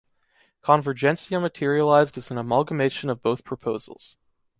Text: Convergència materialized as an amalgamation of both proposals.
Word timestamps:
Convergència 0.63 1.39
materialized 1.41 2.17
as 2.17 2.31
an 2.31 2.39
amalgamation 2.39 3.07
of 3.11 3.21
both 3.21 3.43
proposals. 3.43 4.17